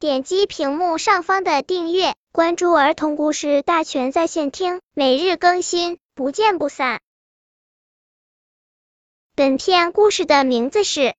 [0.00, 7.00] 点击屏幕上方的订阅，关注儿童故事大全在线听，每日更新，不见不散。
[9.34, 11.00] 本片故事的名字是《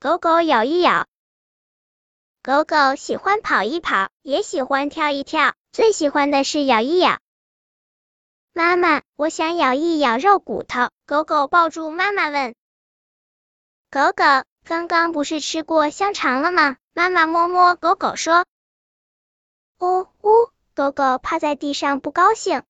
[0.00, 1.02] 狗狗咬一咬》。
[2.42, 7.20] 狗狗喜欢跑一跑，也喜欢跳一跳，最喜欢的是咬一咬。
[8.54, 10.90] 妈妈，我想咬一咬肉骨头。
[11.06, 12.56] 狗狗抱住妈妈问
[13.88, 14.24] ：“狗狗，
[14.64, 18.46] 刚刚不是吃过香肠了吗？”妈妈摸摸狗狗说
[19.80, 22.62] ：“呜呜。”狗狗趴在地上不高兴。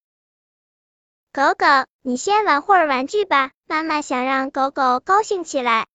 [1.32, 1.64] 狗狗，
[2.02, 3.52] 你先玩会儿玩具吧。
[3.66, 5.86] 妈妈想让狗狗高兴起来。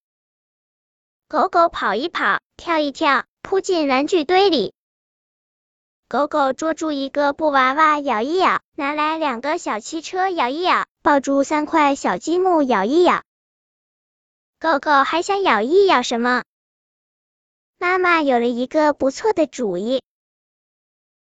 [1.28, 3.26] 狗狗跑一跑，跳一跳。
[3.42, 4.72] 扑进玩具堆里，
[6.08, 13.24] 狗狗捉住一个布娃娃咬一咬，拿来两个小汽车咬一咬，抱住三块小积木咬一咬。
[14.58, 16.44] 狗狗还想咬一咬什么？
[17.82, 20.04] 妈妈有了一个不错的主意。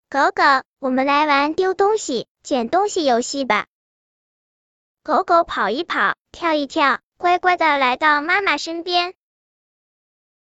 [0.08, 0.44] 狗狗，
[0.78, 3.66] 我们来玩丢东西、捡东西游戏吧。
[5.02, 9.14] 狗狗跑一跑，跳一跳，乖乖的来到妈妈身边。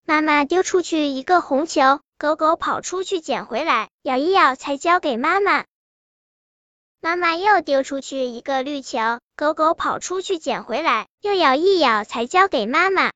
[0.05, 5.64] 妈妈丢出去一个红球，狗狗跑出去捡回来，咬一咬才交给妈妈。
[7.00, 8.98] 妈妈又丢出去一个绿球，
[9.36, 13.12] 狗狗跑出去捡回来，又咬一咬才交给妈妈。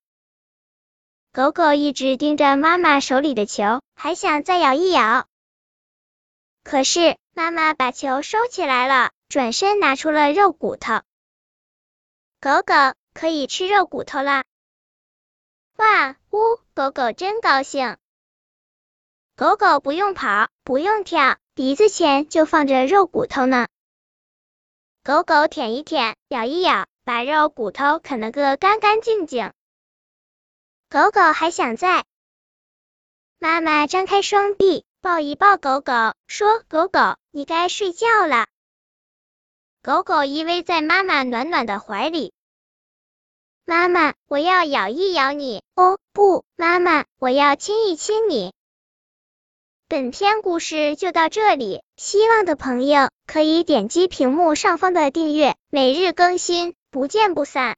[1.34, 5.26] 狗狗一直盯着妈妈手里的球，还想再咬一咬。
[6.62, 11.02] 可是妈妈把球收起来了，转身拿出了肉骨头。
[12.40, 12.74] 狗狗
[13.14, 14.44] 可以吃肉骨头了。
[15.74, 16.38] 哇呜！
[16.72, 17.96] 狗狗真高兴。
[19.34, 23.66] 狗狗不用跑，不用跳，鼻子前就放着肉骨头呢。
[25.02, 29.52] 狗狗舔一舔，咬一咬，把肉骨头啃了个干干净净。
[30.94, 32.04] 狗狗还想在。
[33.40, 35.92] 妈妈张开双臂，抱一抱狗狗，
[36.28, 38.46] 说：“狗狗，你该睡觉了。”
[39.82, 42.32] 狗狗依偎在妈妈暖暖的怀里。
[43.64, 45.64] 妈妈，我要咬一咬你。
[45.74, 48.52] 哦，不，妈妈，我要亲一亲你。
[49.88, 57.72] 本篇故事就到这里，希望的朋友可以点击屏幕上方的订阅，每日更新，不见不散。